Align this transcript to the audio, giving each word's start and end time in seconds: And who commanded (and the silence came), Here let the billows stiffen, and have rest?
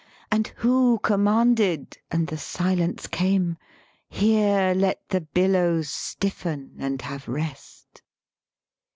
And 0.31 0.47
who 0.55 0.97
commanded 1.03 1.99
(and 2.09 2.25
the 2.25 2.37
silence 2.39 3.05
came), 3.05 3.57
Here 4.09 4.73
let 4.75 5.07
the 5.09 5.21
billows 5.21 5.91
stiffen, 5.91 6.73
and 6.79 6.99
have 7.03 7.27
rest? 7.27 8.01